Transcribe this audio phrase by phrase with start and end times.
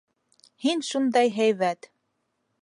[0.63, 1.89] Һин шундай һәйбәт!